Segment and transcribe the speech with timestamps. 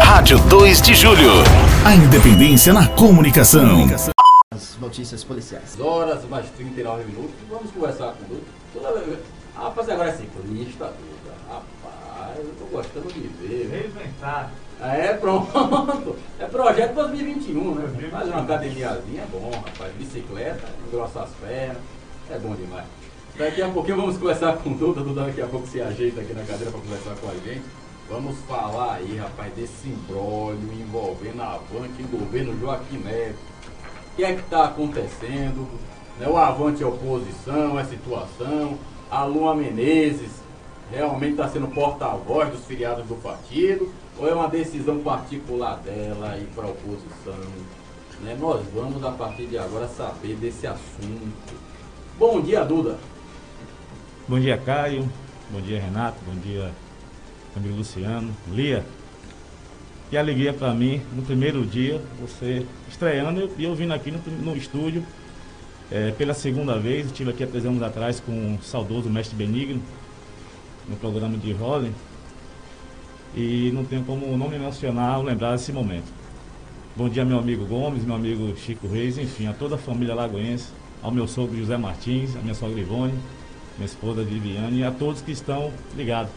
[0.00, 1.30] Rádio 2 de Julho.
[1.84, 3.86] A independência na comunicação.
[4.50, 5.78] As notícias policiais.
[5.78, 7.34] horas, mais 39 minutos.
[7.48, 8.40] Vamos conversar com o
[8.74, 9.20] Duda.
[9.56, 11.34] Ah, rapaz, agora é ciclista, Duda.
[11.48, 13.68] Rapaz, eu tô gostando de ver.
[13.70, 14.50] Reinventar.
[14.80, 16.16] É, pronto.
[16.38, 18.08] É projeto 2021, né?
[18.10, 19.92] Fazer uma academiazinha é bom, rapaz.
[19.94, 21.76] Bicicleta, engrossa as pernas.
[22.30, 22.84] É bom demais.
[23.38, 25.02] Daqui a pouquinho vamos conversar com o Duda.
[25.02, 27.83] Duda daqui a pouco se ajeita aqui na cadeira para conversar com a gente.
[28.08, 33.38] Vamos falar aí, rapaz, desse imbróglio envolvendo a Avante e o governo Joaquim Neto.
[34.12, 35.66] O que é que está acontecendo?
[36.18, 38.78] Né, O Avante é oposição, é situação.
[39.10, 40.30] A Lua Menezes
[40.90, 43.90] realmente está sendo porta-voz dos filiados do partido?
[44.18, 47.50] Ou é uma decisão particular dela ir para a oposição?
[48.20, 51.54] Né, Nós vamos, a partir de agora, saber desse assunto.
[52.18, 52.98] Bom dia, Duda.
[54.28, 55.08] Bom dia, Caio.
[55.50, 56.18] Bom dia, Renato.
[56.26, 56.70] Bom dia,
[57.56, 58.34] amigo Luciano.
[58.52, 58.84] Lia.
[60.10, 64.56] Que alegria para mim, no primeiro dia, você estreando e eu vindo aqui no, no
[64.56, 65.04] estúdio
[65.90, 67.06] é, pela segunda vez.
[67.06, 69.82] Estive aqui há três anos atrás com o saudoso mestre Benigno,
[70.88, 71.94] no programa de Rolling.
[73.34, 76.12] E não tenho como não me emocionar ao lembrar desse momento.
[76.94, 80.68] Bom dia, meu amigo Gomes, meu amigo Chico Reis, enfim, a toda a família lagoense,
[81.02, 83.14] ao meu sogro José Martins, a minha sogra Ivone,
[83.76, 86.30] minha esposa Viviane e a todos que estão ligados.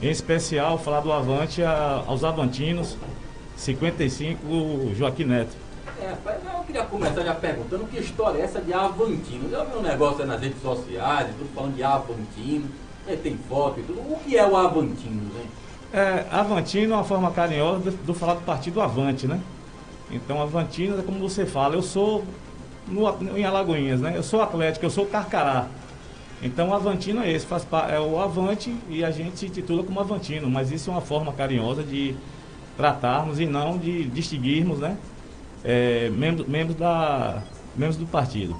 [0.00, 2.96] Em especial, falar do Avante a- aos Avantinos,
[3.56, 5.56] 55 Joaquim Neto.
[6.00, 9.50] É, rapaz, eu queria começar já perguntando que história é essa de Avantino.
[9.50, 12.66] Já viu um negócio aí nas redes sociais, tudo falando de Avantino,
[13.08, 13.98] aí tem foto e tudo.
[14.00, 15.46] O que é o Avantino, hein?
[15.92, 19.40] É, Avantino é uma forma carinhosa do, do falar do partido Avante, né?
[20.10, 22.22] Então, Avantino é como você fala, eu sou
[22.86, 23.02] no,
[23.36, 24.12] em Alagoinhas, né?
[24.14, 25.66] Eu sou atlético, eu sou Carcará.
[26.42, 29.98] Então, o Avantino é esse, faz, é o Avante e a gente se titula como
[29.98, 32.14] Avantino, mas isso é uma forma carinhosa de
[32.76, 34.96] tratarmos e não de distinguirmos, né?
[35.64, 37.42] É, membros, membros, da,
[37.74, 38.56] membros do partido.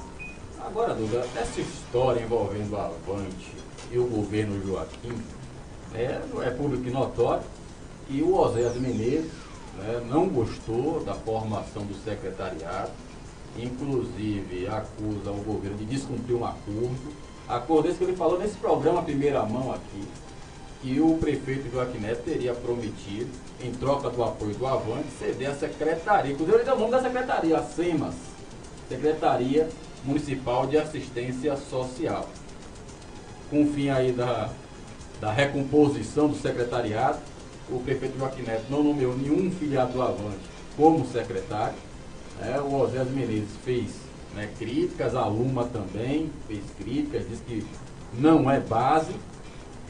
[0.61, 3.53] Agora, Duda, essa história envolvendo a Avante
[3.93, 5.15] e o governo Joaquim
[5.95, 7.45] é, é público e notório
[8.11, 9.31] e o Oséias Menezes
[9.79, 12.91] né, não gostou da formação do secretariado,
[13.57, 17.28] inclusive acusa o governo de descumprir um acordo.
[17.49, 20.07] Acordo esse que ele falou nesse programa Primeira Mão aqui,
[20.83, 25.55] que o prefeito Joaquim Neto teria prometido, em troca do apoio do Avante, ceder a
[25.55, 26.33] secretaria.
[26.33, 28.15] Inclusive, ele deu o nome da secretaria, a SEMAS,
[28.89, 29.69] Secretaria
[30.05, 32.29] Municipal de Assistência Social.
[33.51, 34.51] Com o fim aí da,
[35.21, 37.19] da recomposição do secretariado,
[37.71, 40.39] o prefeito Joaquim Neto não nomeou nenhum filiado do Avante
[40.77, 41.75] como secretário.
[42.41, 42.61] né?
[42.61, 44.08] O Osés Menezes fez
[44.39, 47.67] né, críticas, a Luma também fez críticas, diz que
[48.15, 49.13] não é base.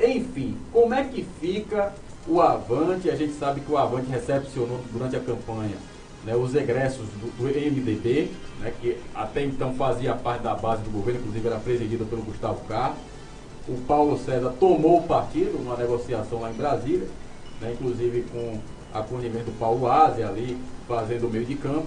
[0.01, 1.93] Enfim, como é que fica
[2.27, 3.11] o Avante?
[3.11, 5.77] A gente sabe que o Avante recepcionou durante a campanha
[6.25, 10.91] né, os egressos do, do MDB, né, que até então fazia parte da base do
[10.91, 12.99] governo, inclusive era presidida pelo Gustavo Carlos.
[13.69, 17.07] O Paulo César tomou o partido numa negociação lá em Brasília,
[17.61, 18.59] né, inclusive com
[18.95, 20.57] acolhimento do Paulo Ásia ali,
[20.89, 21.87] fazendo o meio de campo,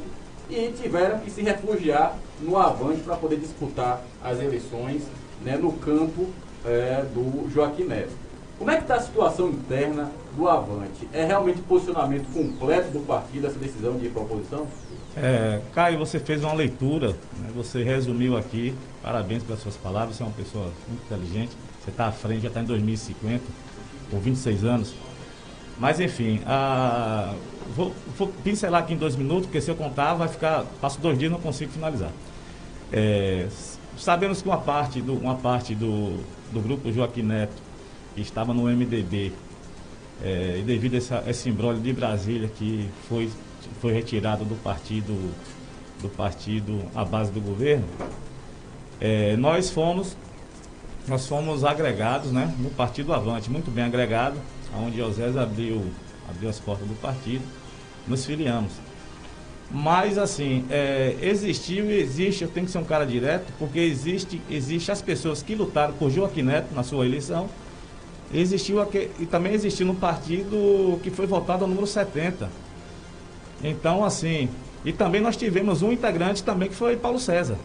[0.51, 5.03] e tiveram que se refugiar no Avante para poder disputar as eleições
[5.43, 6.27] né, no campo
[6.65, 8.11] é, do Joaquim Neto.
[8.59, 11.07] Como é que está a situação interna do Avante?
[11.13, 14.67] É realmente posicionamento completo do partido essa decisão de ir para a oposição?
[15.17, 17.09] É, Caio, você fez uma leitura,
[17.39, 17.49] né?
[17.55, 22.07] você resumiu aqui, parabéns pelas suas palavras, você é uma pessoa muito inteligente, você está
[22.07, 23.43] à frente, já está em 2050,
[24.11, 24.93] com 26 anos.
[25.81, 27.33] Mas enfim, a-
[27.75, 30.63] vou, vou pincelar aqui em dois minutos, porque se eu contar, vai ficar.
[30.79, 32.11] Passo dois dias e não consigo finalizar.
[32.93, 33.47] É,
[33.97, 37.55] sabemos que uma parte do, uma parte do, do grupo Joaquim Neto,
[38.13, 39.31] que estava no MDB,
[40.23, 43.31] é, e devido a essa, esse imbróglio de Brasília que foi,
[43.81, 45.31] foi retirado do partido,
[45.99, 47.85] do partido à base do governo,
[48.99, 50.15] é, nós fomos
[51.07, 54.37] nós fomos agregados né, no Partido Avante, muito bem agregado,
[54.77, 55.81] onde José abriu,
[56.29, 57.43] abriu as portas do partido,
[58.07, 58.71] nos filiamos.
[59.69, 64.41] Mas assim, é, existiu e existe, eu tenho que ser um cara direto, porque existe,
[64.49, 67.47] existe as pessoas que lutaram por Joaquim Neto na sua eleição,
[68.33, 72.49] existiu aque- e também existiu no partido que foi votado ao número 70.
[73.63, 74.49] Então, assim,
[74.83, 77.55] e também nós tivemos um integrante também que foi Paulo César,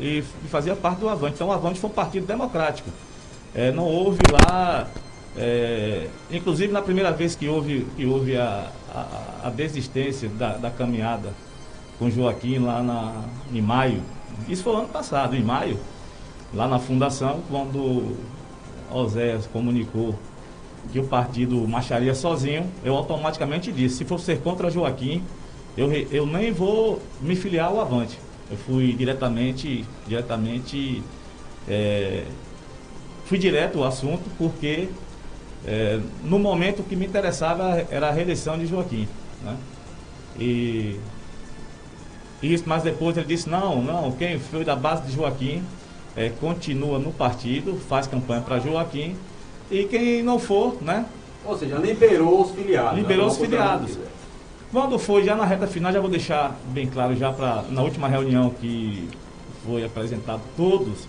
[0.00, 1.34] e, e fazia parte do Avante.
[1.34, 2.88] Então, o Avante foi um partido democrático.
[3.54, 4.88] É, não houve lá,
[5.36, 10.70] é, inclusive na primeira vez que houve, que houve a, a, a desistência da, da
[10.70, 11.32] caminhada
[11.98, 14.02] com Joaquim lá na, em maio,
[14.48, 15.78] isso foi ano passado, em maio,
[16.52, 18.16] lá na fundação, quando
[18.90, 20.18] Oséias comunicou
[20.92, 25.22] que o partido marcharia sozinho, eu automaticamente disse, se for ser contra Joaquim,
[25.76, 28.18] eu, eu nem vou me filiar ao Avante.
[28.50, 31.02] Eu fui diretamente, diretamente,
[31.66, 32.24] é,
[33.24, 34.88] fui direto ao assunto, porque
[35.66, 39.08] é, no momento o que me interessava era a reeleição de Joaquim.
[39.42, 39.56] Né?
[40.38, 41.00] E
[42.42, 45.62] isso, mas depois ele disse, não, não, quem foi da base de Joaquim
[46.14, 49.16] é, continua no partido, faz campanha para Joaquim,
[49.70, 51.06] e quem não for, né?
[51.44, 52.98] Ou seja, liberou os filiados.
[52.98, 53.98] Liberou os filiados.
[54.70, 58.08] Quando foi já na reta final, já vou deixar bem claro já para na última
[58.08, 59.08] reunião que
[59.64, 61.06] foi apresentado todos,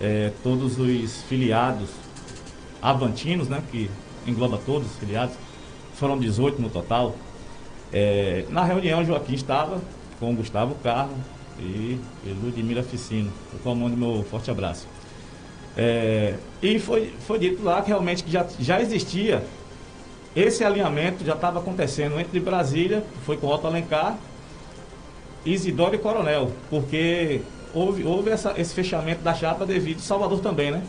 [0.00, 1.90] é, todos os filiados
[2.86, 3.60] avantinos, né?
[3.70, 3.90] Que
[4.26, 5.34] engloba todos os filiados,
[5.94, 7.16] foram 18 no total.
[7.92, 9.80] É, na reunião, Joaquim estava
[10.20, 11.14] com Gustavo Carro
[11.58, 11.98] e,
[12.42, 13.32] Ludmila Ficino.
[13.52, 14.86] Eu comando meu forte abraço.
[15.76, 19.44] É, e foi, foi dito lá que realmente que já, já existia
[20.34, 24.16] esse alinhamento, já estava acontecendo entre Brasília, foi com Otto Alencar,
[25.44, 27.40] Isidoro e Coronel, porque
[27.74, 30.82] houve, houve essa, esse fechamento da chapa devido Salvador também, né?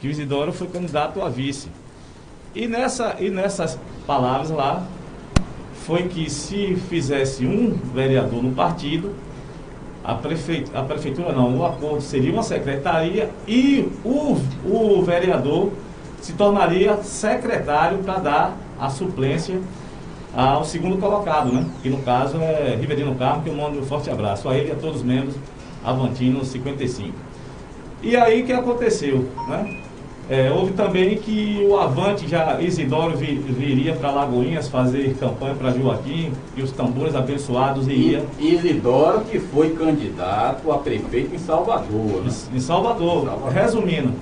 [0.00, 1.68] Que o Isidoro foi candidato a vice.
[2.54, 4.86] E, nessa, e nessas palavras lá,
[5.86, 9.14] foi que se fizesse um vereador no partido,
[10.04, 15.72] a, prefeitura, a prefeitura não, o acordo seria uma secretaria e o, o vereador
[16.20, 19.60] se tornaria secretário para dar a suplência
[20.34, 21.66] ao segundo colocado, né?
[21.82, 24.72] Que no caso é Riverino Carmo, que eu mando um forte abraço a ele e
[24.72, 25.34] a todos os membros
[25.84, 27.25] Avantino 55.
[28.02, 29.82] E aí o que aconteceu, né?
[30.28, 35.70] É, houve também que o Avante, já Isidoro vi, viria para Lagoinhas fazer campanha para
[35.70, 38.24] Joaquim e os tambores abençoados iria.
[38.40, 42.24] Isidoro que foi candidato a prefeito em Salvador.
[42.24, 42.32] Né?
[42.54, 43.26] Em, Salvador.
[43.26, 43.52] Salvador.
[43.52, 44.12] Resumindo,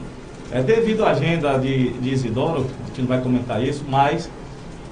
[0.52, 4.28] é, devido à agenda de, de Isidoro, a gente não vai comentar isso, mas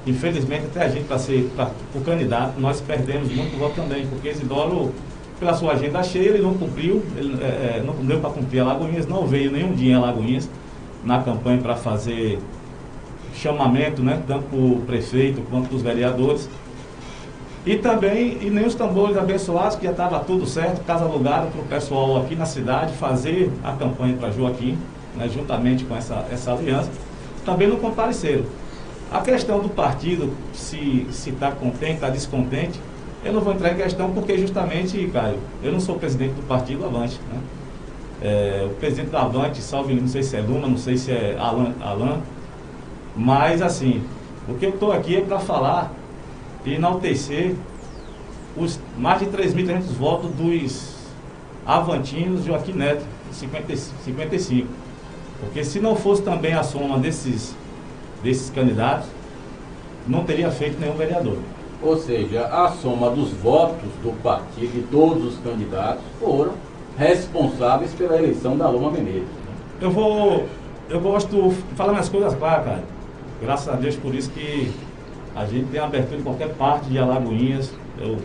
[0.06, 4.30] infelizmente até a gente para ser pra, o candidato, nós perdemos muito voto também, porque
[4.30, 4.94] Isidoro,
[5.42, 8.64] pela sua agenda cheia, ele não cumpriu, ele é, é não deu para cumprir a
[8.64, 10.48] Lagoinhas, não veio nenhum dia a Lagoinhas
[11.04, 12.38] na campanha para fazer
[13.34, 16.48] chamamento, né, tanto para o prefeito quanto para os vereadores.
[17.66, 21.60] E também, e nem os tambores abençoados, que já estava tudo certo, casa alugada para
[21.60, 24.78] o pessoal aqui na cidade fazer a campanha para Joaquim,
[25.16, 26.90] né, juntamente com essa, essa aliança,
[27.44, 28.44] também não compareceram.
[29.10, 32.78] A questão do partido, se está contente, está descontente,
[33.24, 36.84] eu não vou entrar em questão porque justamente, Caio, eu não sou presidente do partido
[36.84, 37.20] Avante.
[37.32, 37.40] Né?
[38.22, 41.36] É, o presidente da Avante, salve, não sei se é Luma, não sei se é
[41.38, 42.20] Alan, Alan
[43.16, 44.02] mas assim,
[44.48, 45.92] o que eu estou aqui é para falar
[46.64, 47.54] e enaltecer
[48.56, 50.92] os mais de 3.300 votos dos
[51.66, 54.68] Avantinos Joaquim Neto, 50, 55.
[55.40, 57.54] Porque se não fosse também a soma desses,
[58.22, 59.08] desses candidatos,
[60.06, 61.38] não teria feito nenhum vereador.
[61.82, 66.52] Ou seja, a soma dos votos do partido e todos os candidatos foram
[66.96, 69.28] responsáveis pela eleição da Loma Menezes.
[69.80, 70.46] Eu vou.
[70.88, 72.84] Eu gosto de falar minhas coisas claras, cara.
[73.40, 74.72] Graças a Deus por isso que
[75.34, 77.72] a gente tem abertura em qualquer parte de Alagoinhas.
[77.98, 78.18] Eu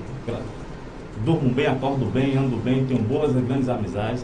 [1.26, 4.24] durmo bem, acordo bem, ando bem, tenho boas e grandes amizades.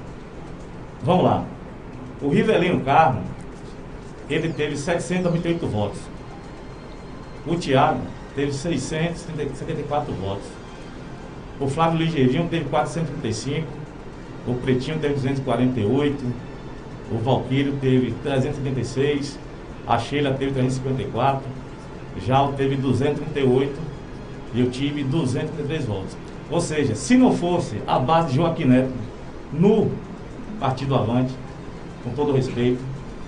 [1.02, 1.44] Vamos lá.
[2.22, 3.22] O Rivelino Carmo,
[4.30, 6.00] ele teve 728 votos.
[7.48, 8.00] O Tiago
[8.36, 10.46] teve 674 votos.
[11.60, 13.84] O Flávio Ligeirinho teve 435
[14.46, 16.26] o Pretinho teve 248,
[17.12, 19.40] o Valquírio teve 376,
[19.88, 21.42] a Sheila teve 354,
[22.26, 23.74] Jal teve 238
[24.54, 26.18] e eu tive 233 votos.
[26.52, 28.92] Ou seja, se não fosse a base de Joaquim Neto
[29.54, 29.90] no
[30.60, 31.34] Partido Avante,
[32.04, 32.82] com todo respeito,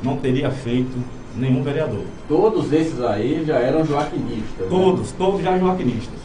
[0.04, 0.98] não teria feito
[1.36, 2.04] nenhum vereador.
[2.28, 4.70] Todos esses aí já eram joaquinistas.
[4.70, 5.16] Todos, né?
[5.18, 6.20] todos já joaquinistas.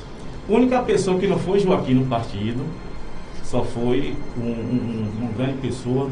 [0.49, 2.65] A única pessoa que não foi Joaquim no partido
[3.45, 6.09] só foi um, um, uma grande pessoa,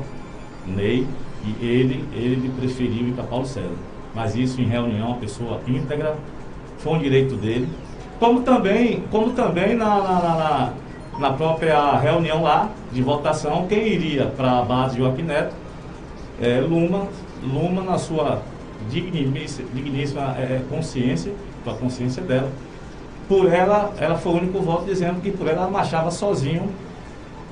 [0.66, 1.06] Ney,
[1.44, 3.70] e ele, ele preferiu ir para Paulo César.
[4.14, 6.16] Mas isso em reunião, uma pessoa íntegra,
[6.78, 7.68] foi um direito dele.
[8.18, 10.72] Como também, como também na, na, na,
[11.18, 15.54] na própria reunião lá de votação, quem iria para a base de Joaquim Neto,
[16.40, 17.06] é, Luma,
[17.42, 18.42] Luma na sua
[18.90, 21.32] digníssima, digníssima é, consciência,
[21.64, 22.50] com a consciência dela,
[23.28, 26.70] por ela, ela foi o único voto dizendo que por ela ela marchava sozinho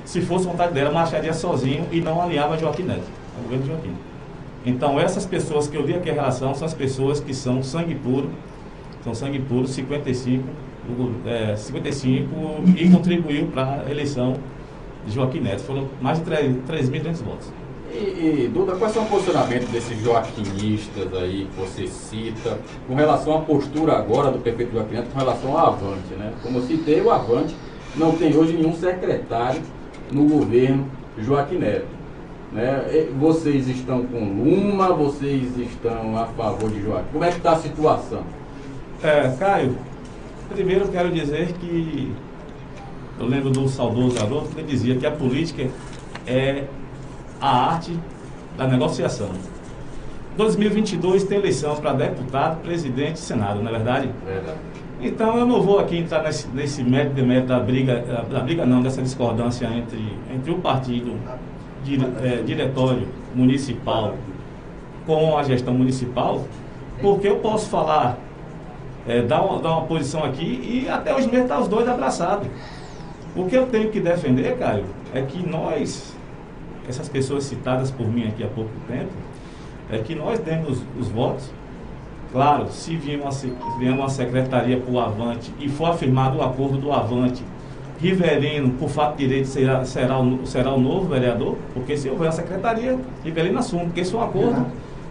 [0.07, 3.03] se fosse vontade dela, marcharia sozinho e não alinhava Joaquim Neto,
[3.37, 3.93] o governo de Joaquim.
[4.65, 7.93] Então, essas pessoas que eu li aqui a relação são as pessoas que são sangue
[7.93, 8.29] puro,
[9.03, 10.43] são sangue puro, 55,
[11.25, 12.35] é, 55
[12.77, 14.37] e contribuiu para a eleição
[15.05, 15.63] de Joaquim Neto.
[15.63, 17.51] Foram mais de 3.200 votos.
[17.99, 23.41] E, Duda, quais são o posicionamento desses joaquinistas aí que você cita com relação à
[23.41, 26.31] postura agora do prefeito Joaquim Neto com relação ao Avante, né?
[26.43, 27.55] Como eu citei, o Avante
[27.95, 29.61] não tem hoje nenhum secretário
[30.11, 30.85] no governo
[31.17, 31.87] Joaquim Neto.
[32.51, 33.09] Né?
[33.19, 37.09] Vocês estão com Luma, vocês estão a favor de Joaquim.
[37.11, 38.21] Como é que está a situação?
[39.03, 39.75] É, Caio,
[40.49, 42.11] primeiro quero dizer que
[43.19, 45.67] eu lembro do saudoso Haroldo que dizia que a política
[46.25, 46.65] é
[47.39, 47.97] a arte
[48.57, 49.29] da negociação.
[50.35, 54.09] 2022 tem eleição para deputado, presidente e senado, não é verdade?
[54.25, 54.57] Verdade.
[55.01, 59.01] Então eu não vou aqui entrar nesse, nesse mérito da briga, da briga não, dessa
[59.01, 61.15] discordância entre, entre o partido,
[61.83, 64.15] dire, é, diretório municipal
[65.05, 66.43] com a gestão municipal,
[67.01, 68.17] porque eu posso falar,
[69.07, 72.47] é, dar, uma, dar uma posição aqui e até os meses estar os dois abraçados.
[73.35, 76.15] O que eu tenho que defender, Caio, é que nós,
[76.87, 79.11] essas pessoas citadas por mim aqui há pouco tempo,
[79.89, 81.49] é que nós temos os votos.
[82.31, 83.31] Claro, se vier uma,
[83.79, 87.43] vier uma secretaria para o Avante e for afirmado o acordo do Avante,
[87.99, 92.27] Riverino, por fato de direito, será, será, o, será o novo vereador, porque se houver
[92.27, 94.67] a secretaria, Riverino assume, porque isso é um acordo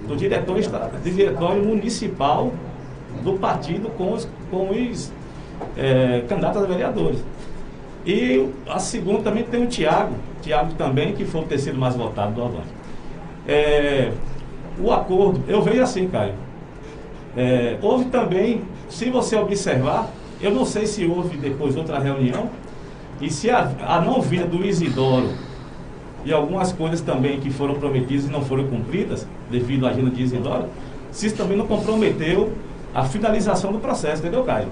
[0.06, 2.52] do diretório, do diretório municipal
[3.24, 5.12] do partido com os, com os
[5.76, 7.24] é, candidatos a vereadores.
[8.06, 12.34] E a segunda também tem o Tiago, Tiago também, que foi o terceiro mais votado
[12.34, 12.68] do Avante.
[13.48, 14.12] É,
[14.78, 16.34] o acordo, eu vejo assim, Caio.
[17.36, 20.08] É, houve também, se você observar,
[20.40, 22.48] eu não sei se houve depois outra reunião,
[23.20, 25.30] e se a, a não vinda do Isidoro
[26.24, 30.22] e algumas coisas também que foram prometidas e não foram cumpridas, devido à agenda de
[30.22, 30.66] Isidoro,
[31.10, 32.52] se isso também não comprometeu
[32.94, 34.68] a finalização do processo, entendeu, Caio?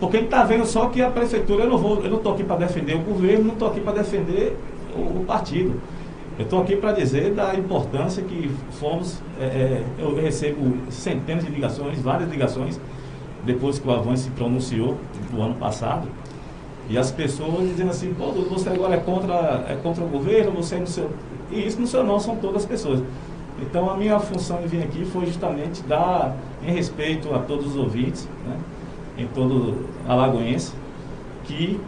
[0.00, 2.44] Porque ele está vendo só que a prefeitura, eu não vou, eu não estou aqui
[2.44, 4.56] para defender o governo, não estou aqui para defender
[4.94, 5.80] o, o, partido.
[6.38, 9.22] Eu estou aqui para dizer da importância que fomos.
[9.40, 12.80] É, é, eu recebo centenas de ligações, várias ligações,
[13.44, 14.98] depois que o Avance se pronunciou
[15.30, 16.08] do ano passado.
[16.88, 20.74] E as pessoas dizendo assim, pô, você agora é contra, é contra o governo, você
[20.74, 21.10] é no seu.
[21.50, 23.02] E isso no seu não, são todas as pessoas.
[23.62, 27.76] Então a minha função de vir aqui foi justamente dar, em respeito a todos os
[27.76, 28.58] ouvintes, né?
[29.16, 30.72] Em todo Alagoense,
[31.44, 31.80] que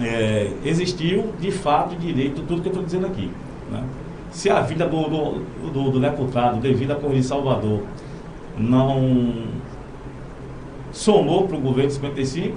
[0.00, 3.30] é, existiu de fato direito tudo que eu estou dizendo aqui.
[3.70, 3.82] Né?
[4.30, 7.82] Se a vida do, do, do, do deputado devido à Corrida de Salvador
[8.56, 9.32] não
[10.90, 12.56] somou para o governo de 55,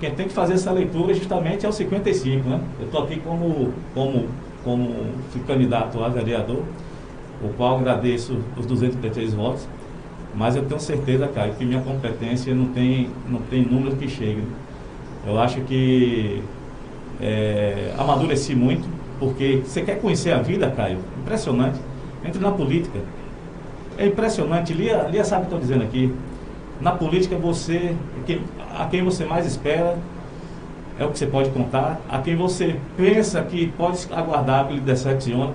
[0.00, 2.48] quem tem que fazer essa leitura justamente é o 55.
[2.48, 2.60] Né?
[2.78, 4.26] Eu estou aqui como, como,
[4.64, 4.94] como
[5.46, 6.62] candidato a vereador,
[7.42, 9.68] o qual agradeço os 233 votos
[10.38, 14.44] mas eu tenho certeza, cara, que minha competência não tem, não tem número que chegue.
[15.26, 16.40] Eu acho que
[17.20, 21.00] é, amadureci muito, porque você quer conhecer a vida, Caio?
[21.20, 21.80] Impressionante.
[22.24, 23.00] Entre na política.
[23.98, 24.72] É impressionante.
[24.72, 26.14] Lia, Lia sabe o que estou dizendo aqui.
[26.80, 27.96] Na política, você,
[28.78, 29.98] a quem você mais espera
[31.00, 32.00] é o que você pode contar.
[32.08, 35.52] A quem você pensa que pode aguardar, que lhe decepciona.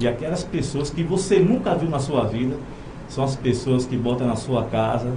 [0.00, 2.56] E aquelas pessoas que você nunca viu na sua vida
[3.12, 5.12] são as pessoas que botam na sua casa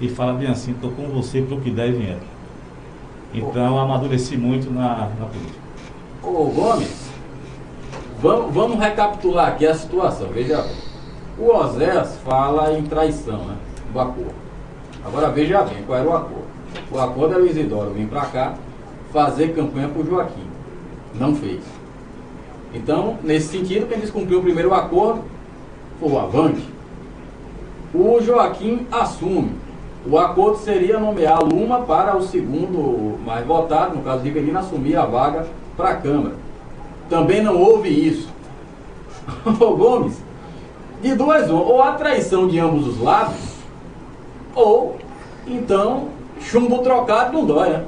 [0.00, 2.16] e falam bem assim, estou com você para o que der e.
[3.34, 5.60] Então eu amadureci muito na, na política.
[6.22, 7.10] Ô Gomes,
[8.22, 10.66] vamos, vamos recapitular aqui a situação, veja
[11.38, 13.56] O Osés fala em traição, né?
[13.92, 14.34] Do acordo.
[15.04, 16.44] Agora veja bem, qual era o acordo?
[16.90, 18.54] O acordo era o Isidoro vir para cá
[19.12, 20.46] fazer campanha por Joaquim.
[21.14, 21.60] Não fez.
[22.72, 25.22] Então, nesse sentido, quem descumpriu o primeiro acordo
[25.98, 26.79] foi o Avante
[27.94, 29.52] o Joaquim assume.
[30.06, 35.04] O acordo seria nomear Luma para o segundo mais votado, no caso, Riverino, assumir a
[35.04, 36.36] vaga para a Câmara.
[37.08, 38.30] Também não houve isso.
[39.60, 40.22] Ô Gomes,
[41.02, 43.36] de duas ou a traição de ambos os lados,
[44.54, 44.96] ou
[45.46, 46.08] então
[46.40, 47.84] chumbo trocado não dói, né?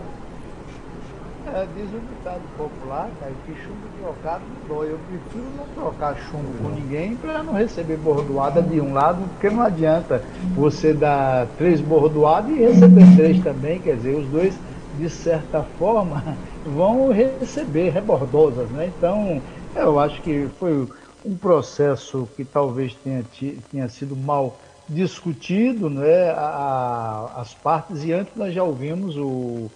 [1.54, 4.90] É, diz o ditado popular, cara, que chumbo trocado não dói.
[4.90, 9.48] Eu prefiro não trocar chumbo com ninguém para não receber bordoada de um lado, porque
[9.48, 10.20] não adianta
[10.56, 13.80] você dar três bordoadas e receber três também.
[13.80, 14.58] Quer dizer, os dois,
[14.98, 18.92] de certa forma, vão receber rebordosas, né?
[18.96, 19.40] Então,
[19.76, 20.88] eu acho que foi
[21.24, 23.24] um processo que talvez tenha,
[23.70, 26.30] tenha sido mal discutido, né?
[26.30, 29.70] A, as partes, e antes nós já ouvimos o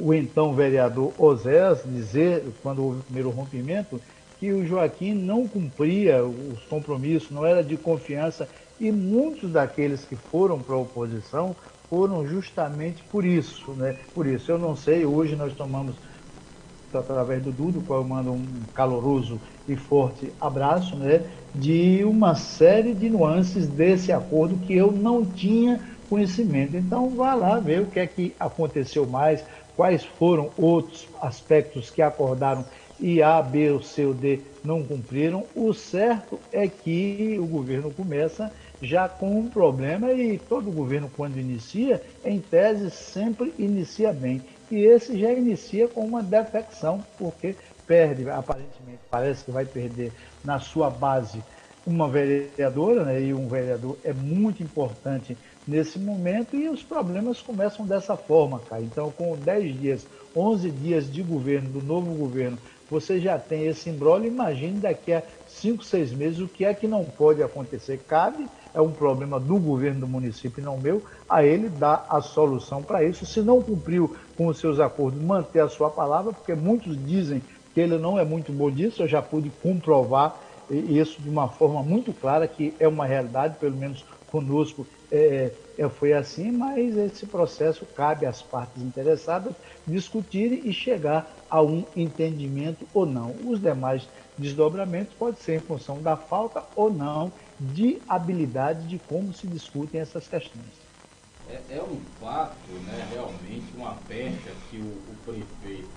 [0.00, 4.00] o então vereador Osés dizer, quando houve o primeiro rompimento,
[4.38, 8.48] que o Joaquim não cumpria os compromissos, não era de confiança,
[8.78, 11.56] e muitos daqueles que foram para a oposição
[11.88, 13.96] foram justamente por isso, né?
[14.14, 15.94] Por isso, eu não sei, hoje nós tomamos
[16.92, 21.22] através do Dudo, qual eu mando um caloroso e forte abraço, né,
[21.54, 26.76] de uma série de nuances desse acordo que eu não tinha conhecimento.
[26.76, 29.44] Então, vá lá ver o que é que aconteceu mais,
[29.76, 32.64] quais foram outros aspectos que acordaram
[32.98, 35.44] e A, B, ou C ou D não cumpriram.
[35.54, 41.38] O certo é que o governo começa já com um problema e todo governo, quando
[41.38, 44.42] inicia, em tese, sempre inicia bem.
[44.70, 47.54] E esse já inicia com uma defecção, porque
[47.86, 50.12] perde, aparentemente, parece que vai perder
[50.44, 51.42] na sua base
[51.86, 57.84] uma vereadora, né, e um vereador é muito importante nesse momento, e os problemas começam
[57.84, 58.82] dessa forma, cara.
[58.82, 62.58] Então, com 10 dias, 11 dias de governo, do novo governo,
[62.88, 66.86] você já tem esse embrólio, imagine daqui a 5, 6 meses o que é que
[66.86, 67.98] não pode acontecer.
[68.06, 72.82] Cabe, é um problema do governo do município não meu, a ele dar a solução
[72.82, 73.26] para isso.
[73.26, 77.42] Se não cumpriu com os seus acordos, manter a sua palavra, porque muitos dizem
[77.74, 80.36] que ele não é muito bom disso, eu já pude comprovar
[80.70, 85.88] isso de uma forma muito clara, que é uma realidade, pelo menos conosco é, é,
[85.88, 89.54] foi assim, mas esse processo cabe às partes interessadas
[89.86, 93.34] discutirem e chegar a um entendimento ou não.
[93.46, 99.32] Os demais desdobramentos podem ser em função da falta ou não de habilidade de como
[99.32, 100.86] se discutem essas questões.
[101.48, 102.56] É, é um fato,
[102.86, 105.88] né, realmente, uma pecha que o, o prefeito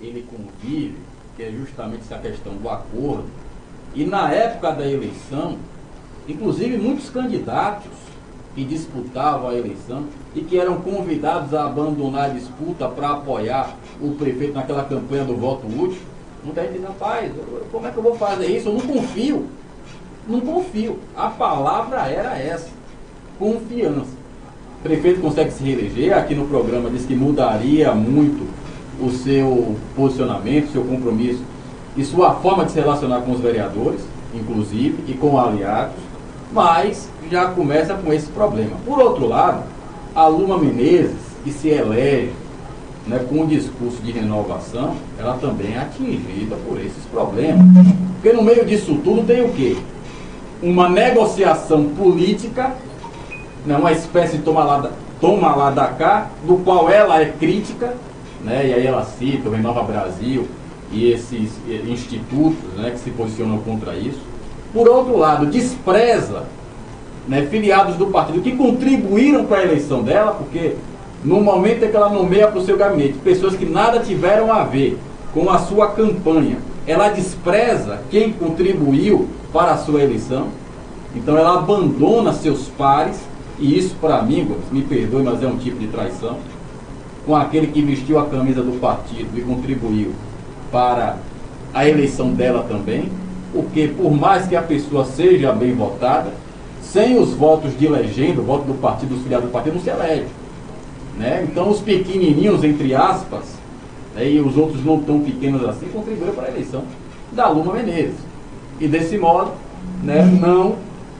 [0.00, 0.98] ele convive,
[1.36, 3.28] que é justamente essa questão do acordo.
[3.94, 5.58] E na época da eleição,
[6.28, 7.90] inclusive muitos candidatos
[8.54, 14.12] que disputavam a eleição e que eram convidados a abandonar a disputa para apoiar o
[14.12, 16.00] prefeito naquela campanha do voto útil.
[16.44, 17.30] Muita gente diz, rapaz,
[17.70, 18.68] como é que eu vou fazer isso?
[18.68, 19.46] Eu não confio.
[20.28, 20.98] Não confio.
[21.16, 22.70] A palavra era essa.
[23.38, 24.20] Confiança.
[24.78, 28.48] O prefeito consegue se reeleger, aqui no programa diz que mudaria muito
[29.00, 31.42] o seu posicionamento, seu compromisso
[31.96, 34.00] e sua forma de se relacionar com os vereadores,
[34.34, 35.96] inclusive, e com aliados,
[36.52, 38.76] mas já começa com esse problema.
[38.84, 39.62] Por outro lado,
[40.14, 42.32] a Luma Menezes, que se elege
[43.06, 47.66] né, com um discurso de renovação, ela também é atingida por esses problemas.
[48.14, 49.76] Porque no meio disso tudo tem o quê?
[50.62, 52.74] Uma negociação política,
[53.64, 57.94] né, uma espécie de toma lá, toma lá da cá, do qual ela é crítica,
[58.44, 60.46] né, e aí ela cita o Renova Brasil
[60.92, 61.52] e esses
[61.88, 64.29] institutos né, que se posicionam contra isso.
[64.72, 66.44] Por outro lado, despreza
[67.26, 70.76] né, filiados do partido que contribuíram para a eleição dela, porque
[71.24, 74.64] no momento em que ela nomeia para o seu gabinete pessoas que nada tiveram a
[74.64, 74.98] ver
[75.34, 80.48] com a sua campanha, ela despreza quem contribuiu para a sua eleição,
[81.14, 83.20] então ela abandona seus pares,
[83.58, 86.38] e isso para mim, me perdoe, mas é um tipo de traição,
[87.26, 90.12] com aquele que vestiu a camisa do partido e contribuiu
[90.72, 91.16] para
[91.74, 93.10] a eleição dela também,
[93.52, 96.30] porque por mais que a pessoa seja bem votada,
[96.82, 99.90] sem os votos de legenda, o voto do partido, dos filiados do partido, não se
[99.90, 100.26] elege.
[101.16, 101.46] Né?
[101.48, 103.44] Então, os pequenininhos, entre aspas,
[104.14, 106.82] né, e os outros não tão pequenos assim, contribuíram para a eleição
[107.32, 108.18] da Luma Menezes.
[108.80, 109.52] E desse modo,
[110.02, 110.76] né, não,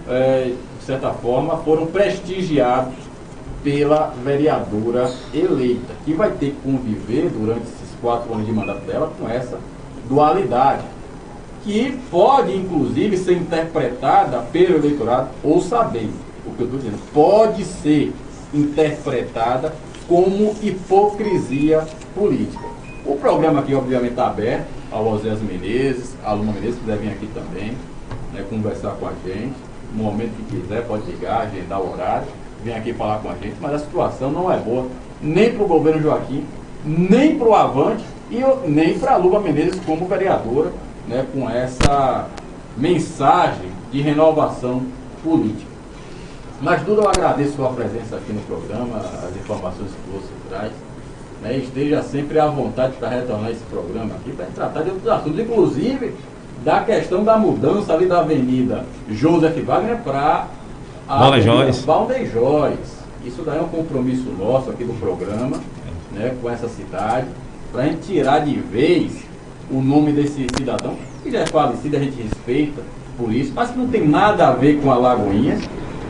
[0.09, 2.95] é, de certa forma, foram prestigiados
[3.63, 9.13] pela vereadora eleita, que vai ter que conviver durante esses quatro anos de mandato dela
[9.21, 9.59] com essa
[10.09, 10.83] dualidade
[11.65, 16.09] que pode, inclusive, ser interpretada pelo eleitorado, ou saber
[16.47, 18.13] o que eu estou dizendo, pode ser
[18.53, 19.75] interpretada
[20.09, 22.65] como hipocrisia política.
[23.05, 27.11] O programa aqui, obviamente, está aberto ao Osés Menezes, a Luma Menezes, que quiser vir
[27.11, 27.73] aqui também,
[28.33, 29.55] né, conversar com a gente.
[29.95, 32.27] No momento que quiser, pode ligar, agendar o horário,
[32.63, 34.87] vir aqui falar com a gente, mas a situação não é boa,
[35.21, 36.45] nem para o governo Joaquim,
[36.85, 40.73] nem para o Avante e nem para a Luma Menezes como vereadora
[41.11, 42.29] né, com essa
[42.77, 44.83] mensagem de renovação
[45.23, 45.69] política.
[46.63, 50.73] Mas tudo eu agradeço a sua presença aqui no programa, as informações que você traz.
[51.43, 55.41] Né, esteja sempre à vontade para retornar esse programa aqui, para tratar de outros assuntos,
[55.41, 56.15] inclusive
[56.63, 60.49] da questão da mudança ali da Avenida Joseph Wagner para
[61.09, 61.19] a
[61.81, 63.01] Valdejóis.
[63.25, 65.59] Isso daí é um compromisso nosso aqui do programa,
[66.13, 67.27] né, com essa cidade,
[67.73, 69.30] para a gente tirar de vez
[69.71, 72.83] o nome desse cidadão, que já é falecido, a gente respeita
[73.17, 75.59] por isso, mas que não tem nada a ver com a Lagoinha,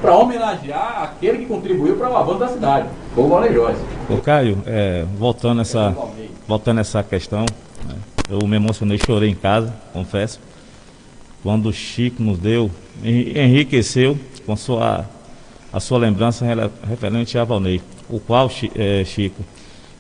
[0.01, 3.77] para homenagear aquele que contribuiu para o avanço da cidade, o Valejóis.
[4.09, 5.95] Ô Caio, é, voltando essa,
[6.49, 7.45] voltando essa questão,
[7.87, 7.95] né,
[8.29, 10.41] eu me emocionei, chorei em casa, confesso,
[11.43, 12.71] quando o Chico nos deu,
[13.03, 15.05] enriqueceu com sua,
[15.73, 16.47] a sua lembrança
[16.89, 19.45] referente a Valnei, o qual, é, Chico,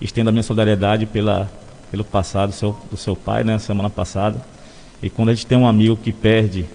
[0.00, 1.50] estendo a minha solidariedade pela
[1.90, 4.40] pelo passado do seu, do seu pai, né, semana passada.
[5.02, 6.66] E quando a gente tem um amigo que perde,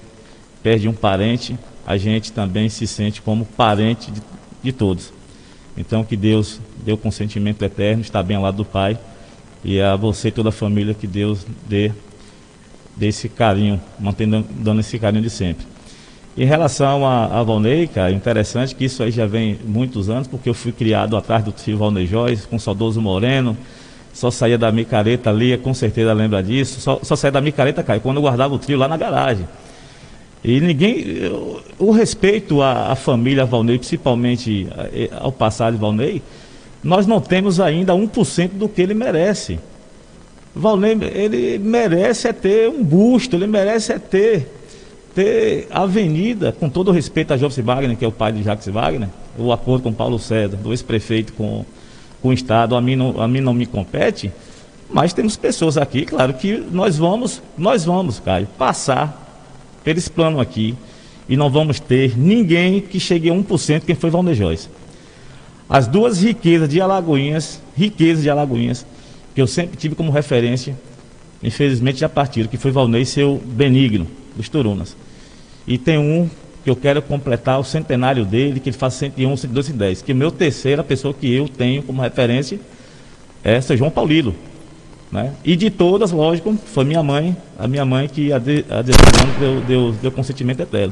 [0.61, 4.21] perde um parente, a gente também se sente como parente de,
[4.63, 5.13] de todos.
[5.77, 8.97] Então que Deus o consentimento eterno, está bem ao lado do Pai.
[9.63, 11.91] E a você e toda a família que Deus dê,
[12.95, 15.65] dê esse carinho, mantendo dando esse carinho de sempre.
[16.37, 20.49] Em relação a, a Valnei, cara, interessante que isso aí já vem muitos anos, porque
[20.49, 23.57] eu fui criado atrás do tio Valnei Joyce, com o saudoso Moreno,
[24.15, 27.99] só saía da micareta ali, com certeza lembra disso, só, só saía da micareta, cara,
[27.99, 29.45] quando eu guardava o trio lá na garagem.
[30.41, 31.03] E ninguém.
[31.77, 34.67] O respeito à, à família Valnei, principalmente
[35.19, 36.21] ao passado de Valnei,
[36.81, 39.59] nós não temos ainda 1% do que ele merece.
[40.55, 44.47] Valnei, ele merece é ter um busto, ele merece é ter,
[45.13, 48.67] ter avenida, com todo o respeito a Jobs Wagner, que é o pai de Jacques
[48.67, 51.65] Wagner, o acordo com Paulo César, do ex-prefeito com,
[52.25, 54.31] com o Estado, a mim, não, a mim não me compete,
[54.89, 59.21] mas temos pessoas aqui, claro, que nós vamos, nós vamos, Caio, passar
[59.85, 60.75] esse plano aqui
[61.29, 64.69] e não vamos ter ninguém que chegue a 1% quem foi Valdeir Joyce.
[65.69, 68.87] As duas riquezas de Alagoinhas, riquezas de Alagoinhas,
[69.35, 70.75] que eu sempre tive como referência,
[71.43, 74.97] infelizmente já partiram, que foi Valnei seu Benigno, dos Turunas.
[75.67, 76.27] E tem um
[76.65, 80.11] que eu quero completar o centenário dele, que ele faz 101, 102 e 10, que
[80.11, 82.59] o meu terceira pessoa que eu tenho como referência
[83.43, 84.33] é São João Paulino,
[85.11, 85.31] né?
[85.43, 89.61] E de todas, lógico, foi minha mãe, a minha mãe que há 18 anos deu,
[89.61, 90.91] deu, deu consentimento dela.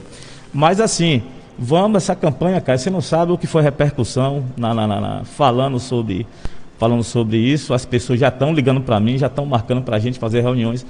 [0.53, 1.23] Mas assim,
[1.57, 5.79] vamos essa campanha, cara, você não sabe o que foi repercussão na, na, na falando
[5.79, 6.27] sobre
[6.77, 9.99] falando sobre isso, as pessoas já estão ligando para mim, já estão marcando para a
[9.99, 10.85] gente fazer reuniões.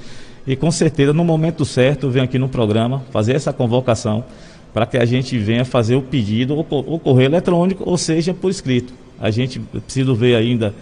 [0.45, 4.25] E com certeza, no momento certo, eu venho aqui no programa fazer essa convocação
[4.73, 8.93] para que a gente venha fazer o pedido, ou, correio eletrônico, ou seja, por escrito.
[9.19, 10.73] A gente precisa ver ainda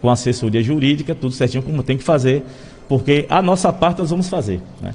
[0.00, 2.42] com assessoria jurídica, tudo certinho como tem que fazer,
[2.88, 4.60] porque a nossa parte nós vamos fazer.
[4.80, 4.92] Né?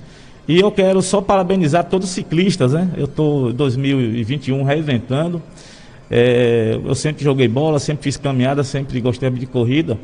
[0.48, 2.90] E eu quero só parabenizar todos os ciclistas, né?
[2.96, 5.42] Eu estou em 2021 reinventando.
[6.10, 9.98] É, eu sempre joguei bola, sempre fiz caminhada, sempre gostei de corrida,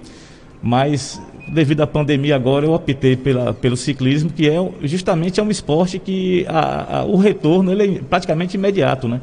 [0.61, 5.51] mas devido à pandemia agora eu optei pela, pelo ciclismo, que é justamente é um
[5.51, 9.21] esporte que a, a, o retorno ele é praticamente imediato, né?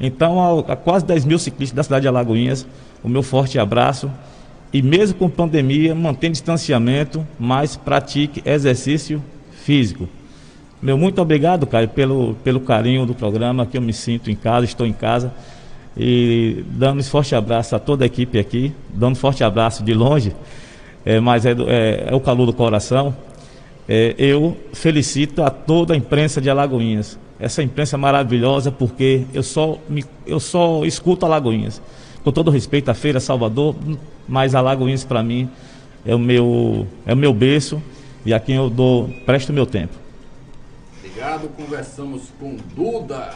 [0.00, 2.66] Então, a, quase 10 mil ciclistas da cidade de Alagoinhas,
[3.02, 4.10] o meu forte abraço
[4.72, 10.08] e mesmo com pandemia, mantém distanciamento, mas pratique exercício físico.
[10.82, 14.66] Meu muito obrigado, Caio, pelo, pelo carinho do programa, que eu me sinto em casa,
[14.66, 15.32] estou em casa.
[15.96, 19.94] E dando um forte abraço a toda a equipe aqui, dando um forte abraço de
[19.94, 20.34] longe,
[21.06, 23.16] é, mas é, é, é, o calor do coração.
[23.88, 27.16] É, eu felicito a toda a imprensa de Alagoinhas.
[27.38, 31.80] Essa imprensa maravilhosa, porque eu só, me, eu só escuto Alagoinhas
[32.24, 33.76] com todo respeito à Feira Salvador,
[34.26, 35.48] mas Alagoinhas para mim
[36.04, 37.80] é o meu é o meu berço
[38.24, 39.94] e a quem eu dou presto meu tempo.
[40.98, 43.30] Obrigado, conversamos com Duda.